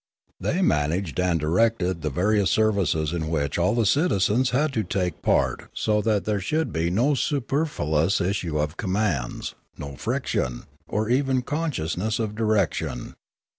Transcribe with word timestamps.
They 0.39 0.63
managed 0.63 1.19
and 1.19 1.39
directed 1.39 2.01
the 2.01 2.09
various 2.09 2.49
services 2.49 3.13
in 3.13 3.29
which 3.29 3.59
all 3.59 3.75
the 3.75 3.85
citizens 3.85 4.49
had 4.49 4.73
to 4.73 4.81
take 4.83 5.21
part 5.21 5.69
so 5.75 6.01
that 6.01 6.25
there 6.25 6.39
should 6.39 6.73
be 6.73 6.89
no 6.89 7.13
superfluous 7.13 8.19
issue 8.19 8.57
of 8.57 8.77
commands, 8.77 9.53
no 9.77 9.95
friction, 9.95 10.63
or 10.87 11.07
even 11.07 11.43
consciousness 11.43 12.17
of 12.17 12.33
direction. 12.33 13.13